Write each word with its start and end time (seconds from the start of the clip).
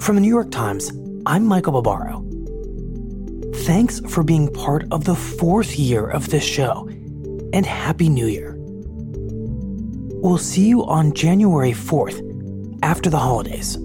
From 0.00 0.14
the 0.14 0.20
New 0.22 0.28
York 0.28 0.50
Times, 0.50 0.92
I'm 1.26 1.44
Michael 1.44 1.82
Barbaro. 1.82 2.24
Thanks 3.66 4.00
for 4.08 4.22
being 4.22 4.48
part 4.52 4.84
of 4.92 5.04
the 5.04 5.14
fourth 5.14 5.78
year 5.78 6.08
of 6.08 6.30
this 6.30 6.44
show, 6.44 6.88
and 7.52 7.66
Happy 7.66 8.08
New 8.08 8.26
Year. 8.26 8.54
We'll 10.20 10.38
see 10.38 10.68
you 10.68 10.84
on 10.84 11.12
January 11.14 11.72
4th, 11.72 12.22
after 12.82 13.10
the 13.10 13.18
holidays. 13.18 13.76